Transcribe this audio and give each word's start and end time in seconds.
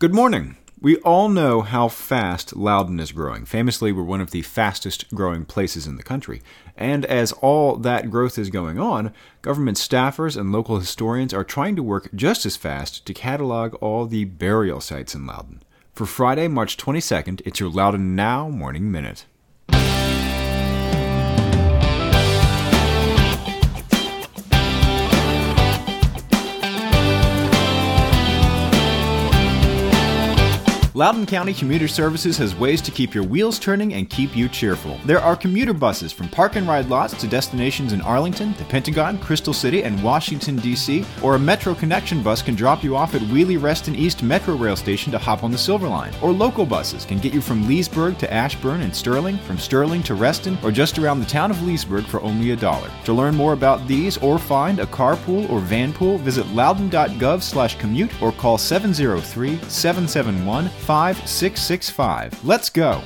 Good 0.00 0.14
morning. 0.14 0.56
We 0.80 0.96
all 1.00 1.28
know 1.28 1.60
how 1.60 1.88
fast 1.88 2.56
Loudoun 2.56 2.98
is 3.00 3.12
growing. 3.12 3.44
Famously, 3.44 3.92
we're 3.92 4.02
one 4.02 4.22
of 4.22 4.30
the 4.30 4.40
fastest 4.40 5.14
growing 5.14 5.44
places 5.44 5.86
in 5.86 5.96
the 5.96 6.02
country. 6.02 6.40
And 6.74 7.04
as 7.04 7.32
all 7.32 7.76
that 7.76 8.10
growth 8.10 8.38
is 8.38 8.48
going 8.48 8.78
on, 8.78 9.12
government 9.42 9.76
staffers 9.76 10.40
and 10.40 10.52
local 10.52 10.78
historians 10.78 11.34
are 11.34 11.44
trying 11.44 11.76
to 11.76 11.82
work 11.82 12.08
just 12.14 12.46
as 12.46 12.56
fast 12.56 13.04
to 13.04 13.12
catalog 13.12 13.74
all 13.82 14.06
the 14.06 14.24
burial 14.24 14.80
sites 14.80 15.14
in 15.14 15.26
Loudoun. 15.26 15.60
For 15.92 16.06
Friday, 16.06 16.48
March 16.48 16.78
22nd, 16.78 17.42
it's 17.44 17.60
your 17.60 17.68
Loudoun 17.68 18.16
Now 18.16 18.48
Morning 18.48 18.90
Minute. 18.90 19.26
Loudoun 30.94 31.24
County 31.24 31.54
Commuter 31.54 31.86
Services 31.86 32.36
has 32.38 32.56
ways 32.56 32.82
to 32.82 32.90
keep 32.90 33.14
your 33.14 33.22
wheels 33.22 33.60
turning 33.60 33.94
and 33.94 34.10
keep 34.10 34.34
you 34.34 34.48
cheerful. 34.48 34.98
There 35.04 35.20
are 35.20 35.36
commuter 35.36 35.72
buses 35.72 36.10
from 36.10 36.28
park 36.28 36.56
and 36.56 36.66
ride 36.66 36.88
lots 36.88 37.14
to 37.20 37.28
destinations 37.28 37.92
in 37.92 38.00
Arlington, 38.00 38.54
the 38.58 38.64
Pentagon, 38.64 39.16
Crystal 39.18 39.54
City, 39.54 39.84
and 39.84 40.02
Washington, 40.02 40.56
D.C., 40.56 41.04
or 41.22 41.36
a 41.36 41.38
Metro 41.38 41.74
Connection 41.74 42.24
bus 42.24 42.42
can 42.42 42.56
drop 42.56 42.82
you 42.82 42.96
off 42.96 43.14
at 43.14 43.20
Wiehle 43.22 43.62
Reston 43.62 43.94
East 43.94 44.24
Metro 44.24 44.56
Rail 44.56 44.74
Station 44.74 45.12
to 45.12 45.18
hop 45.18 45.44
on 45.44 45.52
the 45.52 45.58
Silver 45.58 45.86
Line. 45.86 46.12
Or 46.22 46.32
local 46.32 46.66
buses 46.66 47.04
can 47.04 47.18
get 47.18 47.32
you 47.32 47.40
from 47.40 47.68
Leesburg 47.68 48.18
to 48.18 48.32
Ashburn 48.32 48.80
and 48.80 48.94
Sterling, 48.94 49.38
from 49.38 49.58
Sterling 49.58 50.02
to 50.04 50.16
Reston, 50.16 50.58
or 50.64 50.72
just 50.72 50.98
around 50.98 51.20
the 51.20 51.26
town 51.26 51.52
of 51.52 51.62
Leesburg 51.62 52.04
for 52.04 52.20
only 52.22 52.50
a 52.50 52.56
dollar. 52.56 52.90
To 53.04 53.12
learn 53.12 53.36
more 53.36 53.52
about 53.52 53.86
these 53.86 54.18
or 54.18 54.40
find 54.40 54.80
a 54.80 54.86
carpool 54.86 55.48
or 55.50 55.60
van 55.60 55.92
pool, 55.92 56.18
visit 56.18 56.48
loudoun.gov 56.48 57.42
slash 57.42 57.78
commute 57.78 58.20
or 58.20 58.32
call 58.32 58.58
703 58.58 59.56
771 59.68 60.68
5665. 60.80 62.44
Let's 62.44 62.70
go. 62.70 63.02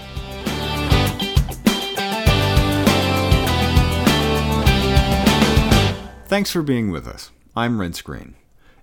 Thanks 6.27 6.50
for 6.50 6.62
being 6.62 6.91
with 6.91 7.06
us. 7.06 7.31
I'm 7.55 7.78
Renss 7.78 8.03
Greene. 8.03 8.34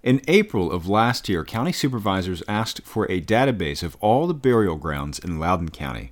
In 0.03 0.22
April 0.28 0.72
of 0.72 0.88
last 0.88 1.28
year, 1.28 1.44
county 1.44 1.72
supervisors 1.72 2.42
asked 2.48 2.81
for 2.83 3.06
a 3.06 3.20
database 3.20 3.83
of 3.83 3.98
all 4.00 4.25
the 4.25 4.33
burial 4.33 4.75
grounds 4.75 5.20
in 5.20 5.39
Loudoun 5.39 5.70
County. 5.70 6.11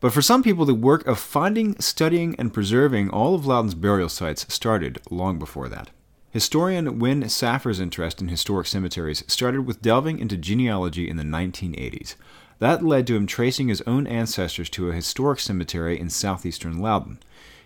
But 0.00 0.12
for 0.12 0.22
some 0.22 0.42
people, 0.42 0.64
the 0.64 0.74
work 0.74 1.06
of 1.06 1.18
finding, 1.18 1.78
studying, 1.78 2.34
and 2.36 2.52
preserving 2.52 3.10
all 3.10 3.34
of 3.34 3.46
Loudoun's 3.46 3.74
burial 3.74 4.08
sites 4.08 4.52
started 4.52 5.00
long 5.10 5.38
before 5.38 5.68
that. 5.68 5.90
Historian 6.32 6.98
Wynne 6.98 7.28
Saffer's 7.28 7.78
interest 7.78 8.22
in 8.22 8.28
historic 8.28 8.66
cemeteries 8.66 9.22
started 9.26 9.66
with 9.66 9.82
delving 9.82 10.18
into 10.18 10.38
genealogy 10.38 11.06
in 11.06 11.18
the 11.18 11.22
1980s. 11.22 12.14
That 12.58 12.82
led 12.82 13.06
to 13.08 13.16
him 13.16 13.26
tracing 13.26 13.68
his 13.68 13.82
own 13.82 14.06
ancestors 14.06 14.70
to 14.70 14.88
a 14.88 14.94
historic 14.94 15.40
cemetery 15.40 16.00
in 16.00 16.08
southeastern 16.08 16.78
Loudoun. 16.78 17.18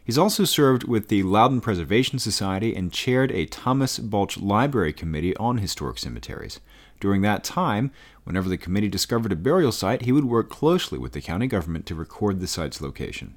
He's 0.04 0.18
also 0.18 0.44
served 0.44 0.82
with 0.82 1.06
the 1.06 1.22
Loudoun 1.22 1.60
Preservation 1.60 2.18
Society 2.18 2.74
and 2.74 2.92
chaired 2.92 3.30
a 3.30 3.46
Thomas 3.46 4.00
Balch 4.00 4.36
Library 4.36 4.92
Committee 4.92 5.36
on 5.36 5.58
historic 5.58 5.98
cemeteries. 5.98 6.58
During 6.98 7.22
that 7.22 7.44
time, 7.44 7.92
whenever 8.24 8.48
the 8.48 8.58
committee 8.58 8.88
discovered 8.88 9.30
a 9.30 9.36
burial 9.36 9.70
site, 9.70 10.02
he 10.02 10.12
would 10.12 10.24
work 10.24 10.50
closely 10.50 10.98
with 10.98 11.12
the 11.12 11.20
county 11.20 11.46
government 11.46 11.86
to 11.86 11.94
record 11.94 12.40
the 12.40 12.48
site's 12.48 12.80
location. 12.80 13.36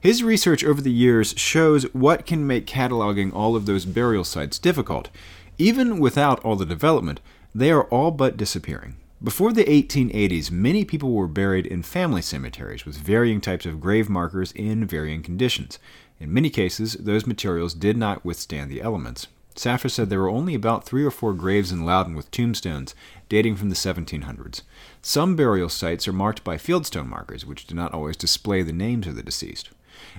His 0.00 0.22
research 0.22 0.64
over 0.64 0.80
the 0.80 0.90
years 0.90 1.34
shows 1.36 1.82
what 1.92 2.24
can 2.24 2.46
make 2.46 2.66
cataloging 2.66 3.34
all 3.34 3.54
of 3.54 3.66
those 3.66 3.84
burial 3.84 4.24
sites 4.24 4.58
difficult. 4.58 5.10
Even 5.58 5.98
without 5.98 6.40
all 6.40 6.56
the 6.56 6.64
development, 6.64 7.20
they 7.54 7.70
are 7.70 7.84
all 7.84 8.10
but 8.10 8.38
disappearing. 8.38 8.96
Before 9.22 9.52
the 9.52 9.64
1880s, 9.64 10.50
many 10.50 10.86
people 10.86 11.12
were 11.12 11.26
buried 11.26 11.66
in 11.66 11.82
family 11.82 12.22
cemeteries 12.22 12.86
with 12.86 12.96
varying 12.96 13.42
types 13.42 13.66
of 13.66 13.78
grave 13.78 14.08
markers 14.08 14.52
in 14.52 14.86
varying 14.86 15.22
conditions. 15.22 15.78
In 16.18 16.32
many 16.32 16.48
cases, 16.48 16.94
those 16.94 17.26
materials 17.26 17.74
did 17.74 17.98
not 17.98 18.24
withstand 18.24 18.70
the 18.70 18.80
elements. 18.80 19.26
Saffer 19.54 19.90
said 19.90 20.08
there 20.08 20.20
were 20.20 20.30
only 20.30 20.54
about 20.54 20.86
three 20.86 21.04
or 21.04 21.10
four 21.10 21.34
graves 21.34 21.70
in 21.70 21.84
Loudoun 21.84 22.14
with 22.14 22.30
tombstones 22.30 22.94
dating 23.28 23.56
from 23.56 23.68
the 23.68 23.76
1700s. 23.76 24.62
Some 25.02 25.36
burial 25.36 25.68
sites 25.68 26.08
are 26.08 26.12
marked 26.14 26.42
by 26.42 26.56
fieldstone 26.56 27.06
markers, 27.08 27.44
which 27.44 27.66
do 27.66 27.74
not 27.74 27.92
always 27.92 28.16
display 28.16 28.62
the 28.62 28.72
names 28.72 29.06
of 29.06 29.16
the 29.16 29.22
deceased. 29.22 29.68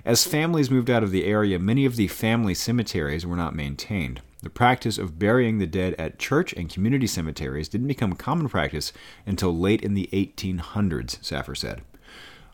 As 0.05 0.25
families 0.25 0.71
moved 0.71 0.89
out 0.89 1.03
of 1.03 1.11
the 1.11 1.25
area, 1.25 1.59
many 1.59 1.85
of 1.85 1.95
the 1.95 2.07
family 2.07 2.53
cemeteries 2.53 3.25
were 3.25 3.35
not 3.35 3.55
maintained. 3.55 4.21
The 4.43 4.49
practice 4.49 4.97
of 4.97 5.19
burying 5.19 5.59
the 5.59 5.67
dead 5.67 5.93
at 5.99 6.17
church 6.17 6.53
and 6.53 6.69
community 6.69 7.07
cemeteries 7.07 7.69
didn't 7.69 7.87
become 7.87 8.11
a 8.11 8.15
common 8.15 8.49
practice 8.49 8.91
until 9.25 9.55
late 9.55 9.81
in 9.81 9.93
the 9.93 10.09
1800s, 10.11 11.23
Saffer 11.23 11.53
said. 11.53 11.81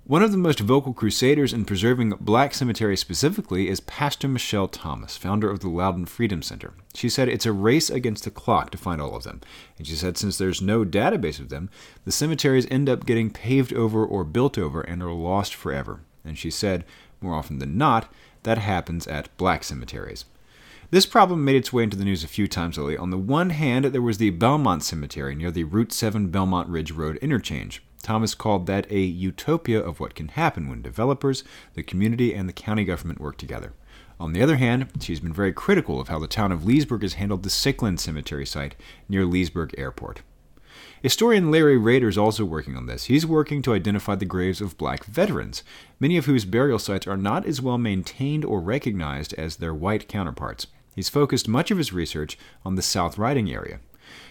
One 0.07 0.23
of 0.23 0.31
the 0.31 0.37
most 0.37 0.61
vocal 0.61 0.93
crusaders 0.93 1.51
in 1.51 1.65
preserving 1.65 2.11
black 2.21 2.53
cemeteries 2.53 3.01
specifically 3.01 3.67
is 3.67 3.81
Pastor 3.81 4.29
Michelle 4.29 4.69
Thomas, 4.69 5.17
founder 5.17 5.49
of 5.49 5.59
the 5.59 5.67
Loudoun 5.67 6.05
Freedom 6.05 6.41
Center. 6.41 6.73
She 6.93 7.09
said 7.09 7.27
it's 7.27 7.45
a 7.45 7.51
race 7.51 7.89
against 7.89 8.23
the 8.23 8.31
clock 8.31 8.69
to 8.71 8.77
find 8.77 9.01
all 9.01 9.17
of 9.17 9.23
them. 9.23 9.41
And 9.77 9.85
she 9.85 9.95
said 9.95 10.17
since 10.17 10.37
there's 10.37 10.61
no 10.61 10.85
database 10.85 11.39
of 11.39 11.49
them, 11.49 11.69
the 12.05 12.13
cemeteries 12.13 12.65
end 12.71 12.87
up 12.87 13.05
getting 13.05 13.31
paved 13.31 13.73
over 13.73 14.05
or 14.05 14.23
built 14.23 14.57
over 14.57 14.79
and 14.79 15.03
are 15.03 15.11
lost 15.11 15.53
forever. 15.53 15.99
And 16.23 16.37
she 16.37 16.51
said 16.51 16.85
more 17.21 17.35
often 17.35 17.59
than 17.59 17.77
not, 17.77 18.11
that 18.43 18.57
happens 18.57 19.07
at 19.07 19.35
black 19.37 19.63
cemeteries. 19.63 20.25
This 20.89 21.05
problem 21.05 21.43
made 21.43 21.57
its 21.57 21.73
way 21.73 21.83
into 21.83 21.97
the 21.97 22.05
news 22.05 22.23
a 22.23 22.29
few 22.29 22.47
times 22.47 22.77
lately. 22.77 22.95
On 22.95 23.09
the 23.09 23.17
one 23.17 23.49
hand, 23.49 23.85
there 23.85 24.01
was 24.01 24.19
the 24.19 24.29
Belmont 24.29 24.83
Cemetery 24.83 25.35
near 25.35 25.51
the 25.51 25.65
Route 25.65 25.91
7 25.91 26.27
Belmont 26.29 26.69
Ridge 26.69 26.91
Road 26.91 27.17
interchange. 27.17 27.83
Thomas 28.01 28.33
called 28.33 28.67
that 28.67 28.89
a 28.89 28.99
utopia 28.99 29.81
of 29.81 29.99
what 29.99 30.15
can 30.15 30.29
happen 30.29 30.69
when 30.69 30.81
developers, 30.81 31.43
the 31.73 31.83
community, 31.83 32.33
and 32.33 32.47
the 32.47 32.53
county 32.53 32.85
government 32.85 33.19
work 33.19 33.37
together. 33.37 33.73
On 34.17 34.31
the 34.31 34.41
other 34.41 34.55
hand, 34.55 34.87
she's 35.01 35.19
been 35.19 35.33
very 35.33 35.51
critical 35.51 35.99
of 35.99 36.07
how 36.07 36.19
the 36.19 36.27
town 36.27 36.53
of 36.53 36.65
Leesburg 36.65 37.01
has 37.01 37.15
handled 37.15 37.43
the 37.43 37.49
Sycolin 37.49 37.99
Cemetery 37.99 38.45
site 38.45 38.75
near 39.09 39.25
Leesburg 39.25 39.75
Airport. 39.77 40.21
Historian 41.01 41.51
Larry 41.51 41.77
Roeder 41.77 42.07
is 42.07 42.17
also 42.17 42.43
working 42.43 42.75
on 42.75 42.85
this. 42.85 43.05
He's 43.05 43.25
working 43.25 43.61
to 43.61 43.73
identify 43.73 44.15
the 44.15 44.25
graves 44.25 44.61
of 44.61 44.77
black 44.77 45.05
veterans, 45.05 45.63
many 45.99 46.17
of 46.17 46.25
whose 46.25 46.45
burial 46.45 46.79
sites 46.79 47.07
are 47.07 47.17
not 47.17 47.45
as 47.45 47.61
well 47.61 47.77
maintained 47.77 48.43
or 48.43 48.59
recognized 48.59 49.33
as 49.33 49.57
their 49.57 49.73
white 49.73 50.07
counterparts. 50.07 50.67
He's 50.95 51.09
focused 51.09 51.47
much 51.47 51.71
of 51.71 51.77
his 51.77 51.93
research 51.93 52.37
on 52.65 52.75
the 52.75 52.81
South 52.81 53.17
Riding 53.17 53.51
area. 53.51 53.79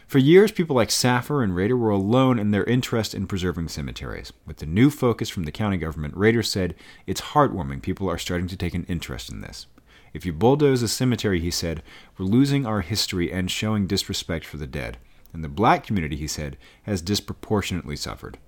For 0.06 0.18
years, 0.18 0.52
people 0.52 0.76
like 0.76 0.90
Saffer 0.90 1.42
and 1.42 1.54
Roeder 1.54 1.76
were 1.76 1.90
alone 1.90 2.38
in 2.38 2.50
their 2.50 2.64
interest 2.64 3.14
in 3.14 3.26
preserving 3.26 3.68
cemeteries. 3.68 4.32
With 4.46 4.58
the 4.58 4.66
new 4.66 4.90
focus 4.90 5.28
from 5.28 5.44
the 5.44 5.52
county 5.52 5.76
government, 5.76 6.16
Roeder 6.16 6.42
said, 6.42 6.74
It's 7.06 7.20
heartwarming 7.20 7.82
people 7.82 8.08
are 8.08 8.18
starting 8.18 8.48
to 8.48 8.56
take 8.56 8.74
an 8.74 8.86
interest 8.88 9.30
in 9.30 9.40
this. 9.40 9.66
If 10.12 10.24
you 10.24 10.32
bulldoze 10.32 10.82
a 10.82 10.88
cemetery, 10.88 11.40
he 11.40 11.50
said, 11.50 11.82
we're 12.16 12.24
losing 12.24 12.64
our 12.64 12.80
history 12.80 13.30
and 13.30 13.50
showing 13.50 13.86
disrespect 13.86 14.46
for 14.46 14.56
the 14.56 14.66
dead 14.66 14.96
and 15.36 15.44
the 15.44 15.48
black 15.50 15.84
community, 15.84 16.16
he 16.16 16.26
said, 16.26 16.56
has 16.84 17.02
disproportionately 17.02 17.94
suffered. 17.94 18.38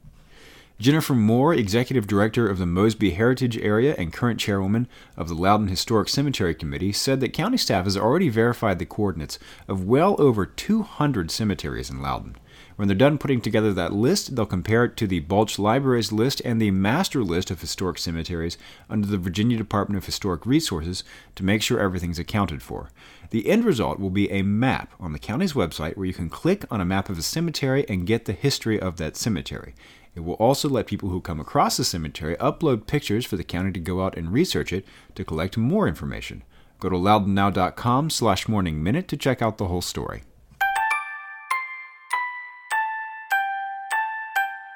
Jennifer 0.78 1.14
Moore, 1.14 1.52
executive 1.52 2.06
director 2.06 2.48
of 2.48 2.56
the 2.56 2.64
Mosby 2.64 3.10
Heritage 3.10 3.58
Area 3.58 3.94
and 3.98 4.10
current 4.10 4.40
chairwoman 4.40 4.88
of 5.14 5.28
the 5.28 5.34
Loudoun 5.34 5.68
Historic 5.68 6.08
Cemetery 6.08 6.54
Committee, 6.54 6.92
said 6.92 7.20
that 7.20 7.34
county 7.34 7.58
staff 7.58 7.84
has 7.84 7.96
already 7.96 8.30
verified 8.30 8.78
the 8.78 8.86
coordinates 8.86 9.38
of 9.66 9.84
well 9.84 10.16
over 10.18 10.46
200 10.46 11.30
cemeteries 11.30 11.90
in 11.90 12.00
Loudoun. 12.00 12.36
When 12.76 12.88
they're 12.88 12.96
done 12.96 13.18
putting 13.18 13.40
together 13.40 13.72
that 13.72 13.92
list, 13.92 14.36
they'll 14.36 14.46
compare 14.46 14.84
it 14.84 14.96
to 14.98 15.06
the 15.06 15.20
Balch 15.20 15.58
Libraries 15.58 16.12
list 16.12 16.40
and 16.44 16.60
the 16.60 16.70
master 16.70 17.22
list 17.24 17.50
of 17.50 17.60
historic 17.60 17.98
cemeteries 17.98 18.56
under 18.88 19.06
the 19.06 19.18
Virginia 19.18 19.56
Department 19.56 19.98
of 19.98 20.06
Historic 20.06 20.46
Resources 20.46 21.04
to 21.34 21.44
make 21.44 21.62
sure 21.62 21.80
everything's 21.80 22.18
accounted 22.18 22.62
for. 22.62 22.90
The 23.30 23.48
end 23.48 23.64
result 23.64 23.98
will 23.98 24.10
be 24.10 24.30
a 24.30 24.42
map 24.42 24.94
on 24.98 25.12
the 25.12 25.18
county's 25.18 25.52
website 25.52 25.96
where 25.96 26.06
you 26.06 26.14
can 26.14 26.30
click 26.30 26.64
on 26.70 26.80
a 26.80 26.84
map 26.84 27.08
of 27.08 27.18
a 27.18 27.22
cemetery 27.22 27.84
and 27.88 28.06
get 28.06 28.24
the 28.24 28.32
history 28.32 28.80
of 28.80 28.96
that 28.96 29.16
cemetery. 29.16 29.74
It 30.14 30.24
will 30.24 30.34
also 30.34 30.68
let 30.68 30.86
people 30.86 31.10
who 31.10 31.20
come 31.20 31.38
across 31.38 31.76
the 31.76 31.84
cemetery 31.84 32.36
upload 32.36 32.86
pictures 32.86 33.24
for 33.24 33.36
the 33.36 33.44
county 33.44 33.72
to 33.72 33.80
go 33.80 34.02
out 34.02 34.16
and 34.16 34.32
research 34.32 34.72
it 34.72 34.84
to 35.14 35.24
collect 35.24 35.56
more 35.56 35.86
information. 35.86 36.42
Go 36.80 36.88
to 36.88 36.96
loudounnow.com 36.96 38.10
slash 38.10 38.48
morning 38.48 38.82
minute 38.82 39.08
to 39.08 39.16
check 39.16 39.42
out 39.42 39.58
the 39.58 39.66
whole 39.66 39.82
story. 39.82 40.22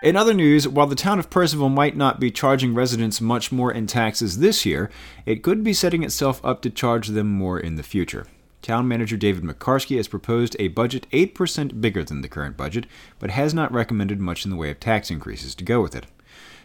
In 0.03 0.17
other 0.17 0.35
news, 0.35 0.67
while 0.67 0.89
the 0.89 0.97
town 0.97 1.21
of 1.21 1.31
Purcellville 1.31 1.73
might 1.73 1.97
not 1.97 2.19
be 2.19 2.33
charging 2.33 2.75
residents 2.75 3.21
much 3.21 3.53
more 3.53 3.71
in 3.71 3.87
taxes 3.87 4.41
this 4.41 4.67
year, 4.67 4.91
it 5.27 5.45
could 5.45 5.63
be 5.63 5.73
setting 5.73 6.03
itself 6.03 6.45
up 6.45 6.61
to 6.63 6.71
charge 6.71 7.07
them 7.09 7.29
more 7.29 7.61
in 7.61 7.77
the 7.77 7.85
future. 7.85 8.27
Town 8.63 8.89
manager 8.89 9.17
David 9.17 9.45
Mekarski 9.45 9.99
has 9.99 10.09
proposed 10.09 10.57
a 10.59 10.67
budget 10.69 11.07
8% 11.13 11.81
bigger 11.81 12.03
than 12.03 12.21
the 12.21 12.29
current 12.29 12.57
budget, 12.57 12.87
but 13.21 13.31
has 13.31 13.55
not 13.55 13.73
recommended 13.73 14.19
much 14.19 14.45
in 14.45 14.51
the 14.51 14.57
way 14.57 14.71
of 14.71 14.81
tax 14.81 15.09
increases 15.09 15.55
to 15.55 15.65
go 15.65 15.81
with 15.81 15.95
it. 15.95 16.07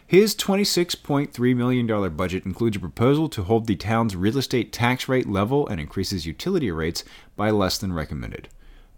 His 0.04 0.34
$26.3 0.34 1.56
million 1.56 2.16
budget 2.16 2.44
includes 2.44 2.76
a 2.76 2.80
proposal 2.80 3.28
to 3.28 3.44
hold 3.44 3.68
the 3.68 3.76
town's 3.76 4.16
real 4.16 4.38
estate 4.38 4.72
tax 4.72 5.08
rate 5.08 5.28
level 5.28 5.64
and 5.68 5.80
increases 5.80 6.26
utility 6.26 6.72
rates 6.72 7.04
by 7.36 7.50
less 7.50 7.78
than 7.78 7.92
recommended. 7.92 8.48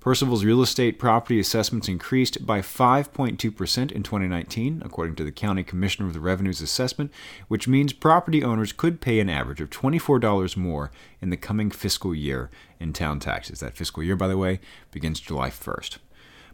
Purcellville's 0.00 0.46
real 0.46 0.62
estate 0.62 0.98
property 0.98 1.38
assessments 1.38 1.86
increased 1.86 2.46
by 2.46 2.62
5.2% 2.62 3.92
in 3.92 4.02
2019, 4.02 4.80
according 4.82 5.14
to 5.16 5.24
the 5.24 5.30
County 5.30 5.62
Commissioner 5.62 6.08
of 6.08 6.14
the 6.14 6.20
Revenue's 6.20 6.62
assessment, 6.62 7.12
which 7.48 7.68
means 7.68 7.92
property 7.92 8.42
owners 8.42 8.72
could 8.72 9.02
pay 9.02 9.20
an 9.20 9.28
average 9.28 9.60
of 9.60 9.68
$24 9.68 10.56
more 10.56 10.90
in 11.20 11.28
the 11.28 11.36
coming 11.36 11.70
fiscal 11.70 12.14
year 12.14 12.50
in 12.80 12.94
town 12.94 13.20
taxes. 13.20 13.60
That 13.60 13.76
fiscal 13.76 14.02
year, 14.02 14.16
by 14.16 14.28
the 14.28 14.38
way, 14.38 14.60
begins 14.90 15.20
July 15.20 15.50
1st. 15.50 15.98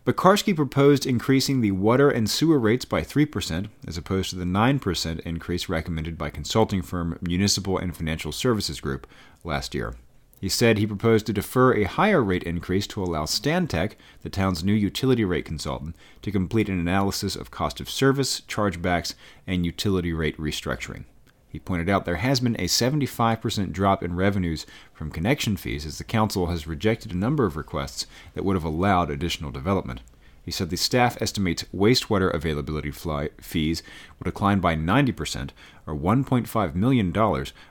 Mekarski 0.05 0.55
proposed 0.55 1.07
increasing 1.07 1.61
the 1.61 1.71
water 1.71 2.11
and 2.11 2.29
sewer 2.29 2.59
rates 2.59 2.85
by 2.85 3.03
3%, 3.03 3.69
as 3.87 3.97
opposed 3.97 4.31
to 4.31 4.37
the 4.37 4.45
9% 4.45 5.21
increase 5.21 5.69
recommended 5.69 6.19
by 6.19 6.31
consulting 6.31 6.83
firm 6.83 7.17
Municipal 7.21 7.79
and 7.79 7.97
Financial 7.97 8.33
Services 8.33 8.81
Group 8.81 9.07
last 9.45 9.73
year. 9.73 9.95
He 10.41 10.51
said 10.51 10.77
he 10.77 10.87
proposed 10.87 11.27
to 11.27 11.33
defer 11.33 11.75
a 11.75 11.85
higher 11.85 12.23
rate 12.23 12.43
increase 12.43 12.87
to 12.89 13.03
allow 13.03 13.25
Stantec, 13.25 13.93
the 14.23 14.29
town's 14.29 14.63
new 14.63 14.75
utility 14.75 15.25
rate 15.25 15.47
consultant, 15.47 15.97
to 16.21 16.31
complete 16.31 16.69
an 16.69 16.79
analysis 16.79 17.37
of 17.37 17.51
cost 17.51 17.81
of 17.81 17.89
service, 17.89 18.43
chargebacks, 18.43 19.15
and 19.47 19.65
utility 19.65 20.13
rate 20.13 20.37
restructuring. 20.37 21.05
He 21.49 21.59
pointed 21.59 21.89
out 21.89 22.05
there 22.05 22.17
has 22.17 22.41
been 22.41 22.55
a 22.57 22.67
75% 22.67 23.73
drop 23.73 24.03
in 24.03 24.15
revenues 24.15 24.67
from 24.93 25.11
connection 25.11 25.57
fees 25.57 25.87
as 25.87 25.97
the 25.97 26.05
council 26.05 26.49
has 26.49 26.67
rejected 26.67 27.13
a 27.13 27.17
number 27.17 27.47
of 27.47 27.57
requests 27.57 28.07
that 28.35 28.45
would 28.45 28.57
have 28.57 28.65
allowed 28.65 29.11
additional 29.11 29.51
development. 29.51 30.03
He 30.45 30.51
said 30.51 30.69
the 30.69 30.77
staff 30.77 31.21
estimates 31.21 31.65
wastewater 31.75 32.33
availability 32.33 32.93
fees 32.93 33.83
will 34.19 34.25
decline 34.25 34.61
by 34.61 34.77
90%, 34.77 35.51
or 35.87 35.97
$1.5 35.97 36.75
million, 36.75 37.11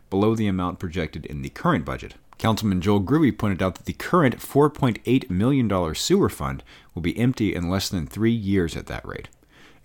below 0.10 0.36
the 0.36 0.48
amount 0.48 0.80
projected 0.80 1.28
in 1.28 1.44
the 1.44 1.50
current 1.50 1.86
budget. 1.86 2.16
Councilman 2.38 2.82
Joel 2.82 3.02
Grewe 3.02 3.32
pointed 3.32 3.62
out 3.62 3.76
that 3.76 3.86
the 3.86 3.94
current 3.94 4.38
$4.8 4.38 5.30
million 5.30 5.96
sewer 5.96 6.30
fund 6.30 6.64
will 6.94 7.02
be 7.02 7.18
empty 7.18 7.56
in 7.56 7.70
less 7.70 7.90
than 7.90 8.06
three 8.06 8.32
years 8.32 8.76
at 8.76 8.88
that 8.88 9.06
rate. 9.08 9.30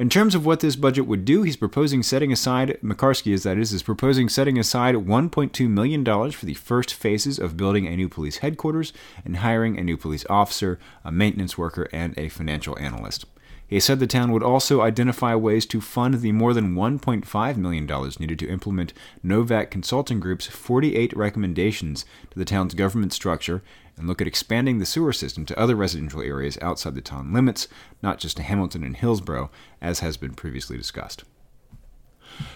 In 0.01 0.09
terms 0.09 0.35
of 0.35 0.47
what 0.47 0.61
this 0.61 0.77
budget 0.77 1.07
would 1.07 1.27
do, 1.27 1.43
he's 1.43 1.59
proposing 1.59 2.03
setting 2.03 2.33
aside, 2.33 2.79
Mekarski 2.83 3.35
as 3.35 3.43
that 3.43 3.59
is, 3.59 3.71
is 3.75 3.83
proposing 3.83 4.31
setting 4.31 4.59
aside 4.59 4.95
$1.2 4.95 5.69
million 5.69 6.31
for 6.31 6.47
the 6.47 6.55
first 6.55 6.95
phases 6.95 7.39
of 7.39 7.59
building 7.59 7.87
a 7.87 7.95
new 7.95 8.09
police 8.09 8.39
headquarters 8.39 8.95
and 9.27 9.37
hiring 9.37 9.79
a 9.79 9.85
new 9.85 9.99
police 9.99 10.25
officer, 10.31 10.79
a 11.05 11.13
maintenance 11.13 11.59
worker, 11.59 11.87
and 11.93 12.17
a 12.17 12.31
financial 12.31 12.79
analyst. 12.79 13.27
He 13.71 13.79
said 13.79 14.01
the 14.01 14.09
town 14.09 14.33
would 14.33 14.43
also 14.43 14.81
identify 14.81 15.37
ways 15.37 15.65
to 15.67 15.81
fund 15.81 16.15
the 16.15 16.33
more 16.33 16.53
than 16.53 16.75
$1.5 16.75 17.57
million 17.57 17.87
needed 18.19 18.39
to 18.41 18.49
implement 18.49 18.93
Novak 19.23 19.71
Consulting 19.71 20.19
Group's 20.19 20.49
48 20.49 21.17
recommendations 21.17 22.05
to 22.33 22.39
the 22.41 22.45
town's 22.45 22.75
government 22.75 23.13
structure 23.13 23.63
and 23.97 24.09
look 24.09 24.21
at 24.21 24.27
expanding 24.27 24.79
the 24.81 24.87
sewer 24.87 25.13
system 25.13 25.47
to 25.47 25.57
other 25.57 25.77
residential 25.77 26.21
areas 26.21 26.59
outside 26.61 26.97
the 26.97 27.01
town 27.01 27.33
limits, 27.33 27.69
not 28.03 28.19
just 28.19 28.39
to 28.39 28.43
Hamilton 28.43 28.83
and 28.83 28.97
Hillsborough, 28.97 29.53
as 29.81 30.01
has 30.01 30.17
been 30.17 30.35
previously 30.35 30.77
discussed. 30.77 31.23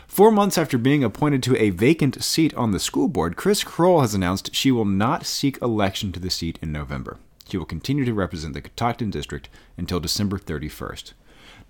Four 0.08 0.32
months 0.32 0.58
after 0.58 0.78
being 0.78 1.04
appointed 1.04 1.44
to 1.44 1.56
a 1.56 1.70
vacant 1.70 2.24
seat 2.24 2.52
on 2.54 2.72
the 2.72 2.80
school 2.80 3.06
board, 3.06 3.36
Chris 3.36 3.62
Kroll 3.62 4.00
has 4.00 4.14
announced 4.14 4.52
she 4.52 4.72
will 4.72 4.84
not 4.84 5.26
seek 5.26 5.62
election 5.62 6.10
to 6.10 6.18
the 6.18 6.30
seat 6.30 6.58
in 6.60 6.72
November. 6.72 7.18
He 7.48 7.56
will 7.56 7.64
continue 7.64 8.04
to 8.04 8.14
represent 8.14 8.54
the 8.54 8.60
Catoctin 8.60 9.10
District 9.10 9.48
until 9.76 10.00
December 10.00 10.38
31st. 10.38 11.12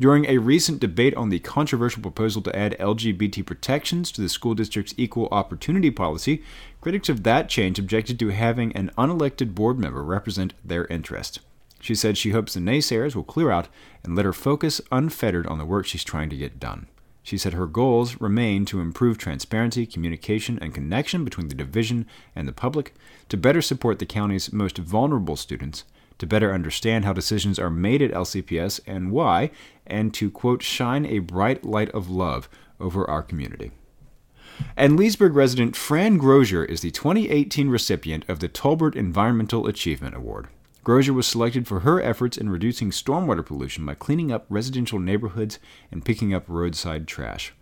During 0.00 0.26
a 0.26 0.38
recent 0.38 0.80
debate 0.80 1.14
on 1.14 1.28
the 1.28 1.38
controversial 1.38 2.02
proposal 2.02 2.42
to 2.42 2.56
add 2.56 2.76
LGBT 2.78 3.46
protections 3.46 4.10
to 4.12 4.20
the 4.20 4.28
school 4.28 4.54
district's 4.54 4.94
equal 4.96 5.28
opportunity 5.30 5.90
policy, 5.90 6.42
critics 6.80 7.08
of 7.08 7.22
that 7.22 7.48
change 7.48 7.78
objected 7.78 8.18
to 8.18 8.28
having 8.28 8.72
an 8.72 8.90
unelected 8.98 9.54
board 9.54 9.78
member 9.78 10.02
represent 10.02 10.54
their 10.64 10.86
interest. 10.86 11.40
She 11.80 11.94
said 11.94 12.16
she 12.16 12.30
hopes 12.30 12.54
the 12.54 12.60
naysayers 12.60 13.14
will 13.14 13.24
clear 13.24 13.50
out 13.50 13.68
and 14.02 14.16
let 14.16 14.24
her 14.24 14.32
focus 14.32 14.80
unfettered 14.90 15.46
on 15.46 15.58
the 15.58 15.66
work 15.66 15.86
she's 15.86 16.02
trying 16.02 16.30
to 16.30 16.36
get 16.36 16.58
done. 16.58 16.86
She 17.24 17.38
said 17.38 17.54
her 17.54 17.66
goals 17.66 18.20
remain 18.20 18.66
to 18.66 18.80
improve 18.80 19.16
transparency, 19.16 19.86
communication, 19.86 20.58
and 20.60 20.74
connection 20.74 21.24
between 21.24 21.48
the 21.48 21.54
division 21.54 22.06
and 22.36 22.46
the 22.46 22.52
public, 22.52 22.94
to 23.30 23.38
better 23.38 23.62
support 23.62 23.98
the 23.98 24.04
county's 24.04 24.52
most 24.52 24.76
vulnerable 24.76 25.34
students, 25.34 25.84
to 26.18 26.26
better 26.26 26.52
understand 26.52 27.06
how 27.06 27.14
decisions 27.14 27.58
are 27.58 27.70
made 27.70 28.02
at 28.02 28.12
LCPS 28.12 28.80
and 28.86 29.10
why, 29.10 29.50
and 29.86 30.12
to, 30.12 30.30
quote, 30.30 30.62
shine 30.62 31.06
a 31.06 31.20
bright 31.20 31.64
light 31.64 31.88
of 31.92 32.10
love 32.10 32.46
over 32.78 33.08
our 33.08 33.22
community. 33.22 33.70
And 34.76 34.98
Leesburg 34.98 35.34
resident 35.34 35.76
Fran 35.76 36.18
Grozier 36.18 36.62
is 36.62 36.82
the 36.82 36.90
2018 36.90 37.70
recipient 37.70 38.28
of 38.28 38.40
the 38.40 38.50
Tolbert 38.50 38.94
Environmental 38.94 39.66
Achievement 39.66 40.14
Award. 40.14 40.48
Grozier 40.84 41.14
was 41.14 41.26
selected 41.26 41.66
for 41.66 41.80
her 41.80 41.98
efforts 42.02 42.36
in 42.36 42.50
reducing 42.50 42.90
stormwater 42.90 43.44
pollution 43.44 43.86
by 43.86 43.94
cleaning 43.94 44.30
up 44.30 44.44
residential 44.50 44.98
neighborhoods 44.98 45.58
and 45.90 46.04
picking 46.04 46.34
up 46.34 46.44
roadside 46.46 47.08
trash. 47.08 47.54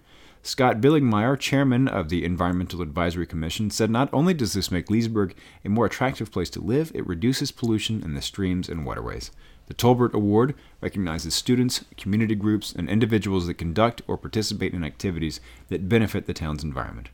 Scott 0.42 0.80
Billingmeyer, 0.80 1.38
chairman 1.38 1.86
of 1.86 2.08
the 2.08 2.24
Environmental 2.24 2.82
Advisory 2.82 3.28
Commission, 3.28 3.70
said 3.70 3.90
not 3.90 4.12
only 4.12 4.34
does 4.34 4.54
this 4.54 4.72
make 4.72 4.90
Leesburg 4.90 5.36
a 5.64 5.68
more 5.68 5.86
attractive 5.86 6.32
place 6.32 6.50
to 6.50 6.60
live, 6.60 6.90
it 6.96 7.06
reduces 7.06 7.52
pollution 7.52 8.02
in 8.02 8.14
the 8.14 8.20
streams 8.20 8.68
and 8.68 8.84
waterways. 8.84 9.30
The 9.66 9.74
Tolbert 9.74 10.14
Award 10.14 10.56
recognizes 10.80 11.32
students, 11.32 11.84
community 11.96 12.34
groups, 12.34 12.72
and 12.72 12.90
individuals 12.90 13.46
that 13.46 13.54
conduct 13.54 14.02
or 14.08 14.18
participate 14.18 14.74
in 14.74 14.82
activities 14.82 15.40
that 15.68 15.88
benefit 15.88 16.26
the 16.26 16.34
town's 16.34 16.64
environment. 16.64 17.10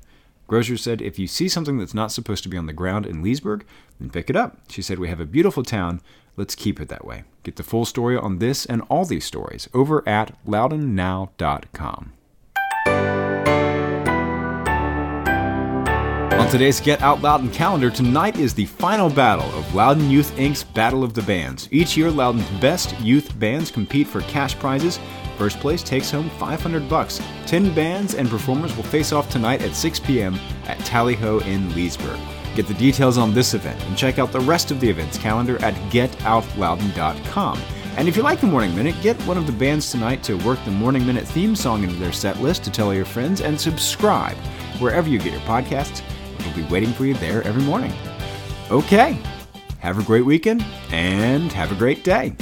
Grozier 0.49 0.79
said, 0.79 1.03
If 1.03 1.19
you 1.19 1.27
see 1.27 1.47
something 1.49 1.79
that's 1.79 1.95
not 1.95 2.11
supposed 2.11 2.43
to 2.43 2.49
be 2.49 2.57
on 2.57 2.67
the 2.67 2.73
ground 2.73 3.07
in 3.07 3.23
Leesburg, 3.23 3.65
then 4.01 4.11
pick 4.11 4.31
it 4.31 4.37
up. 4.37 4.59
She 4.71 4.83
said, 4.83 4.99
We 4.99 5.09
have 5.09 5.21
a 5.21 5.27
beautiful 5.27 5.63
town. 5.63 6.01
Let's 6.37 6.55
keep 6.55 6.81
it 6.81 6.89
that 6.89 7.05
way. 7.05 7.25
Get 7.43 7.57
the 7.57 7.63
full 7.63 7.85
story 7.85 8.17
on 8.17 8.39
this 8.39 8.65
and 8.65 8.83
all 8.89 9.05
these 9.05 9.25
stories 9.25 9.69
over 9.75 10.07
at 10.09 10.35
loudounnow.com. 10.47 12.13
On 16.39 16.49
today's 16.49 16.81
Get 16.81 17.03
Out 17.03 17.21
Loudoun 17.21 17.51
calendar, 17.51 17.91
tonight 17.91 18.39
is 18.39 18.55
the 18.55 18.65
final 18.65 19.11
battle 19.11 19.51
of 19.59 19.75
Loudoun 19.75 20.09
Youth 20.09 20.35
Inc.'s 20.37 20.65
Battle 20.65 21.05
of 21.05 21.13
the 21.13 21.23
Bands. 21.23 21.69
Each 21.71 21.97
year, 21.97 22.11
Loudoun's 22.11 22.49
best 22.61 22.99
youth 23.01 23.39
bands 23.39 23.71
compete 23.71 24.07
for 24.07 24.23
cash 24.23 24.59
prizes 24.59 24.99
First 25.39 25.61
place 25.61 25.85
takes 25.85 26.11
home 26.11 26.29
500 26.31 26.89
bucks. 26.89 27.23
10 27.47 27.73
bands 27.73 28.15
and 28.15 28.29
performers 28.29 28.77
will 28.77 28.83
face 28.83 29.13
off 29.13 29.31
tonight 29.31 29.63
at 29.63 29.73
6 29.73 30.01
p.m. 30.01 30.35
at 30.67 30.79
Tally 30.81 31.15
Ho 31.15 31.39
in 31.39 31.73
Leesburg. 31.77 32.19
Get 32.57 32.67
the 32.67 32.75
details 32.75 33.19
on 33.19 33.33
this 33.33 33.55
event 33.55 33.81
and 33.85 33.97
check 33.97 34.19
out 34.19 34.33
the 34.33 34.41
rest 34.41 34.73
of 34.73 34.81
the 34.81 34.91
event's 34.91 35.17
calendar 35.17 35.57
at 35.65 35.75
getoutloudoun.com. 35.93 37.61
And 37.97 38.09
if 38.09 38.17
you 38.17 38.25
like 38.25 38.41
the 38.41 38.49
Morning 38.49 38.75
Minute, 38.75 38.97
get 39.01 39.17
one 39.23 39.39
of 39.39 39.47
the 39.47 39.53
bands 39.53 39.93
tonight 39.93 40.25
to 40.25 40.35
work 40.39 40.59
the 40.65 40.73
Morning 40.73 41.07
Minute 41.07 41.27
theme 41.27 41.55
song 41.55 41.85
into 41.85 41.95
their 41.95 42.13
set 42.13 42.41
list 42.41 42.65
to 42.65 42.71
tell 42.73 42.93
your 42.93 43.05
friends 43.05 43.41
and 43.41 43.61
subscribe 43.61 44.37
wherever 44.81 45.09
you 45.09 45.19
get 45.21 45.31
your 45.31 45.41
podcasts. 45.43 46.03
We'll 46.41 46.57
be 46.57 46.73
waiting 46.73 46.93
for 46.93 47.07
you 47.07 47.15
there 47.15 47.45
every 47.45 47.63
morning. 47.63 47.93
Okay, 48.73 49.17
have 49.79 50.01
a 50.01 50.03
great 50.03 50.25
weekend 50.25 50.65
and 50.91 51.53
have 51.53 51.71
a 51.71 51.77
great 51.77 52.03
day. 52.03 52.35